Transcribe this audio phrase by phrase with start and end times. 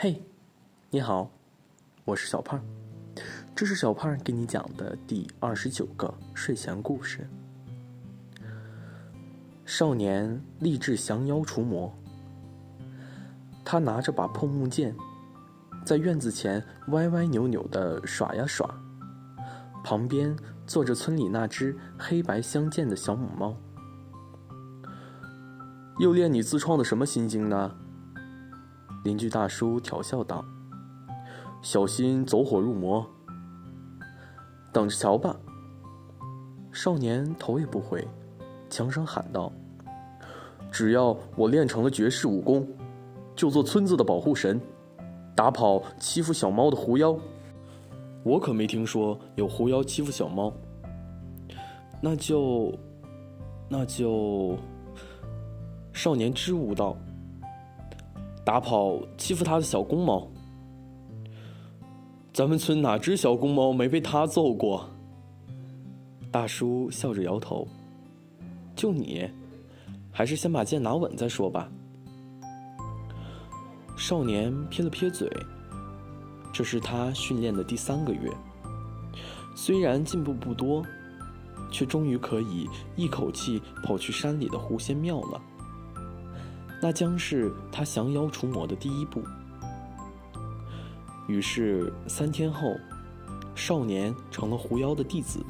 [0.00, 0.22] 嘿，
[0.90, 1.28] 你好，
[2.04, 2.62] 我是小胖，
[3.52, 7.28] 这是小胖给你讲的第二十九个睡前故事。
[9.66, 11.92] 少年立志降妖除魔，
[13.64, 14.94] 他拿着把破木剑，
[15.84, 18.72] 在院子前歪歪扭扭的耍呀耍，
[19.82, 23.56] 旁边坐着村里那只黑白相间的小母猫。
[25.98, 27.76] 又练你自创的什么心经呢？
[29.04, 30.44] 邻居大叔调笑道
[31.62, 33.06] ：“小心走火入魔。”
[34.72, 35.34] 等着瞧吧。
[36.70, 38.06] 少年头也不回，
[38.68, 39.50] 强声喊道
[40.70, 42.68] ：“只要我练成了绝世武功，
[43.34, 44.60] 就做村子的保护神，
[45.34, 47.18] 打跑欺负小猫的狐妖。
[48.24, 50.52] 我可没听说有狐妖欺负小猫。
[52.00, 52.72] 那就，
[53.68, 54.56] 那就……”
[55.92, 56.96] 少年支吾道。
[58.48, 60.26] 打跑欺负他的小公猫，
[62.32, 64.88] 咱们村哪只小公猫没被他揍过？
[66.32, 67.68] 大叔笑着摇头。
[68.74, 69.28] 就你，
[70.10, 71.68] 还是先把剑拿稳再说吧。
[73.98, 75.30] 少年撇了撇嘴，
[76.50, 78.32] 这是他训练的第三个月，
[79.54, 80.82] 虽然进步不多，
[81.70, 85.38] 却终于可以一口气跑去山里的狐仙庙了。
[86.80, 89.22] 那将是他降妖除魔的第一步。
[91.26, 92.74] 于是三天后，
[93.54, 95.40] 少年成了狐妖的弟子。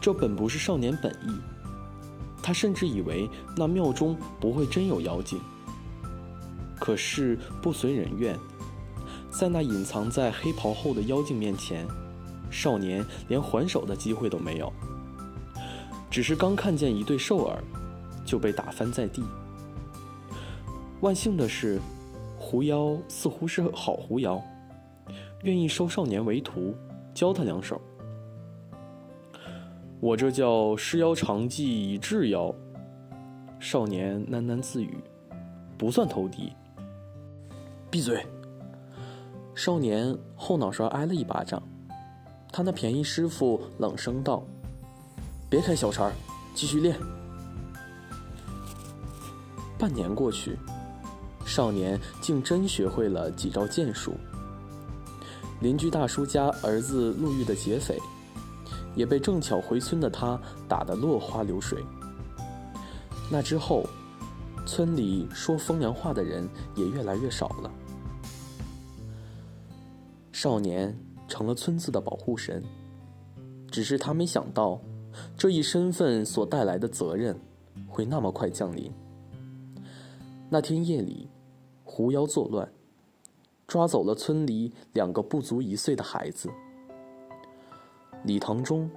[0.00, 1.38] 这本不是少年本意，
[2.42, 5.38] 他甚至以为那庙中不会真有妖精。
[6.78, 8.38] 可是不随人愿，
[9.30, 11.86] 在那隐藏在黑袍后的妖精面前，
[12.50, 14.72] 少年连还手的机会都没有。
[16.10, 17.62] 只是刚看见一对兽耳。
[18.30, 19.24] 就被打翻在地。
[21.00, 21.80] 万幸的是，
[22.38, 24.40] 狐妖似乎是好狐妖，
[25.42, 26.72] 愿意收少年为徒，
[27.12, 27.80] 教他两手。
[29.98, 32.54] 我这叫施妖长技以制妖。
[33.58, 34.96] 少年喃喃自语，
[35.76, 36.52] 不算投敌。
[37.90, 38.24] 闭嘴！
[39.56, 41.60] 少年后脑勺挨了一巴掌，
[42.52, 44.44] 他那便宜师傅冷声道
[45.50, 46.12] ：“别开小差，
[46.54, 46.96] 继续练。”
[49.80, 50.58] 半年过去，
[51.46, 54.12] 少年竟真学会了几招剑术。
[55.62, 57.98] 邻居大叔家儿子路遇的劫匪，
[58.94, 61.82] 也被正巧回村的他打得落花流水。
[63.30, 63.86] 那之后，
[64.66, 67.70] 村里说风凉话的人也越来越少了。
[70.32, 70.94] 少年
[71.26, 72.62] 成了村子的保护神，
[73.70, 74.78] 只是他没想到，
[75.38, 77.38] 这一身份所带来的责任，
[77.88, 78.92] 会那么快降临。
[80.52, 81.30] 那天夜里，
[81.84, 82.68] 狐妖作乱，
[83.68, 86.50] 抓走了村里两个不足一岁的孩子。
[88.24, 88.90] 礼堂中，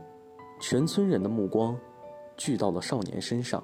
[0.60, 1.78] 全村人的目光
[2.36, 3.64] 聚到了少年身上。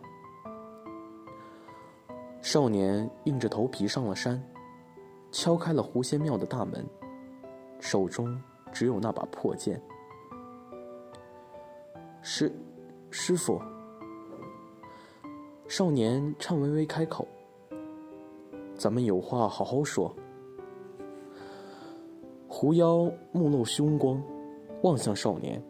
[2.42, 4.40] 少年硬着头皮上了山，
[5.32, 6.86] 敲开了狐仙庙的大门，
[7.80, 8.40] 手中
[8.72, 9.82] 只有那把破剑。
[12.22, 12.56] 师，
[13.10, 13.60] 师傅。
[15.68, 17.28] 少年颤巍巍开口。
[18.80, 20.16] 咱们有话好好说。
[22.48, 24.24] 狐妖目露凶光，
[24.84, 25.62] 望向少年，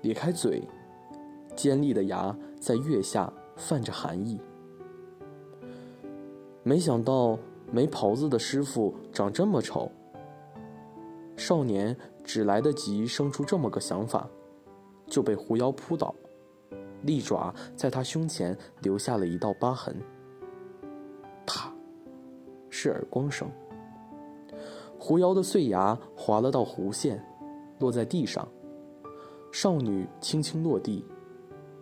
[0.00, 0.66] 咧开嘴，
[1.54, 4.40] 尖利的牙在月下泛着寒意。
[6.62, 7.38] 没想到
[7.70, 9.92] 没袍子的师傅长这么丑。
[11.36, 11.94] 少年
[12.24, 14.26] 只来得及生出这么个想法，
[15.06, 16.14] 就被狐妖扑倒，
[17.02, 19.94] 利爪在他胸前留下了一道疤痕。
[22.82, 23.48] 是耳光声。
[24.98, 27.24] 狐妖的碎牙划了道弧线，
[27.78, 28.46] 落在地上。
[29.52, 31.04] 少女轻轻落地，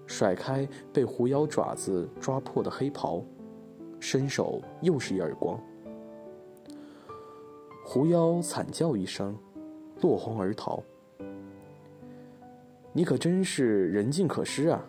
[0.06, 3.24] 甩开被狐妖爪子抓破的黑袍，
[3.98, 5.58] 伸手又是一耳光。
[7.82, 9.34] 狐妖惨叫一声，
[10.02, 10.82] 落荒而逃。
[12.92, 14.84] 你可真是人尽可施啊！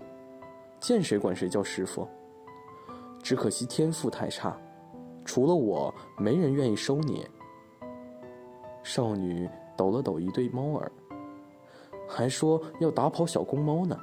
[0.81, 2.05] 见谁管谁叫师傅。
[3.23, 4.59] 只可惜天赋太差。
[5.23, 7.25] 除了我，没人愿意收你。
[8.83, 10.91] 少女抖了抖一对猫耳，
[12.07, 13.97] 还说要打跑小公猫呢。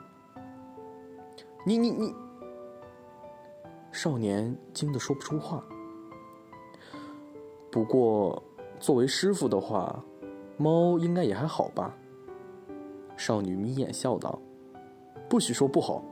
[1.65, 2.15] 你你你！
[3.91, 5.63] 少年惊得说不出话。
[7.71, 8.43] 不过，
[8.79, 10.03] 作为师傅的话，
[10.57, 11.95] 猫应该也还好吧？
[13.17, 14.39] 少女眯眼笑道
[15.29, 16.03] ：“不许说不好。”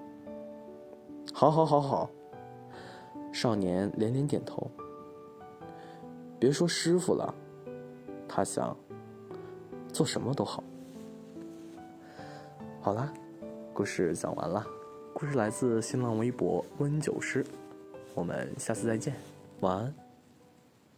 [1.32, 2.10] 好好好好。
[3.32, 4.68] 少年连连点头。
[6.38, 7.34] 别说师傅了，
[8.28, 8.76] 他想
[9.92, 10.62] 做什么都好。
[12.80, 13.12] 好啦，
[13.72, 14.64] 故事讲完了。
[15.12, 17.44] 故事来自新浪微博温酒师，
[18.14, 19.14] 我们下次再见，
[19.60, 20.05] 晚安。